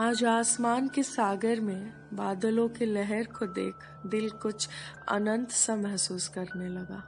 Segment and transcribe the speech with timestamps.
[0.00, 3.74] आज आसमान के सागर में बादलों के लहर को देख
[4.06, 4.68] दिल कुछ
[5.08, 7.02] अनंत सा महसूस करने लगा।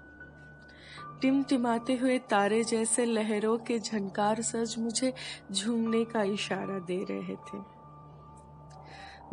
[1.23, 5.13] टिमटिमाते हुए तारे जैसे लहरों के झनकार सज मुझे
[5.53, 7.63] झूमने का इशारा दे रहे थे।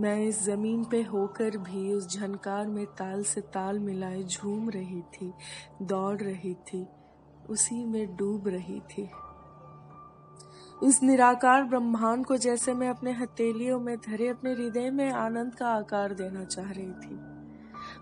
[0.02, 5.02] मैं इस ज़मीन पे होकर भी उस झनकार में ताल से ताल मिलाए झूम रही
[5.02, 5.34] थी,
[5.82, 6.88] दौड़ रही थी,
[7.49, 9.10] उसी में डूब रही थी।
[10.84, 15.68] इस निराकार ब्रह्मांड को जैसे मैं अपने हथेलियों में धरे अपने हृदय में आनंद का
[15.68, 17.20] आकार देना चाह रही थी।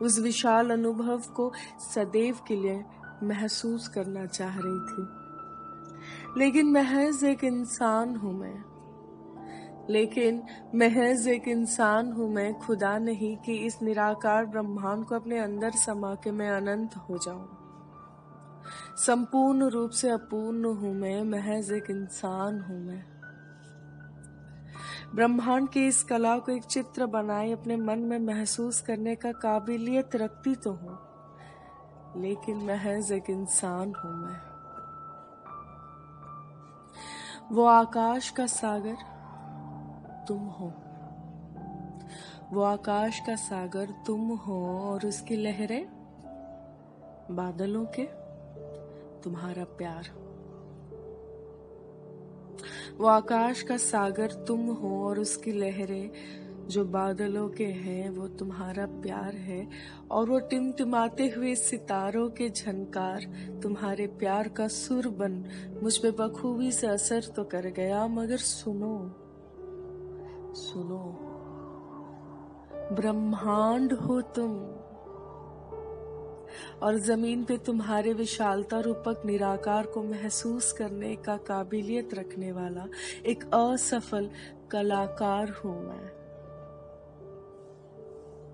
[0.06, 1.54] उस विशाल अनुभव को
[1.94, 2.86] सदैव के लिए
[3.24, 5.28] महसूस करना चाह रही थी।
[6.40, 8.64] लेकिन महज एक इंसान हूँ मैं।
[9.90, 10.44] लेकिन
[10.76, 16.16] महज एक इंसान हूँ मैं, खुदा नहीं कि इस निराकार ब्रह्मांड को अपने अंदर समा
[16.16, 17.67] के मैं अनंत हो जाऊँ।
[18.98, 23.04] संपूर्ण रूप से अपूर्ण हूँ मैं, महज एक इंसान हूँ मैं।
[25.16, 30.16] ब्रह्मांड की इस कला को एक चित्र बनाए अपने मन में महसूस करने का काबिलियत
[30.16, 30.98] रखती तो हूँ,
[32.18, 34.40] लेकिन महज एक इंसान हूँ मैं।
[37.52, 38.98] वो आकाश का सागर,
[40.28, 40.74] तुम हो।
[42.54, 45.86] वो आकाश का सागर, तुम हो, और उसकी लहरें
[47.32, 48.27] बादलों के।
[49.24, 50.10] तुम्हारा प्यार।
[52.98, 56.12] वो आकाश का सागर तुम हो और उसकी लहरें
[56.68, 59.68] जो बादलों के हैं, वो तुम्हारा प्यार है।
[60.12, 63.26] और वो टिमटिमाते हुए सितारों के झनकार
[63.64, 65.44] तुम्हारे प्यार का सुर बन।
[65.84, 68.98] मुझ पे बखूबी से असर तो कर गया, मगर सुनो
[70.56, 71.04] सुनो।
[72.96, 74.52] ब्रह्मांड हो तुम
[76.82, 82.88] और ज़मीन पे तुम्हारे विशालता रूपक निराकार को महसूस करने का काबिलियत रखने वाला
[83.26, 84.30] एक असफल
[84.72, 86.18] कलाकार हूँ मैं।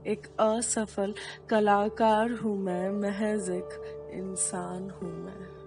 [0.08, 1.14] एक असफल
[1.50, 5.63] कलाकार हूँ मैं, महज एक इंसान हूँ मैं।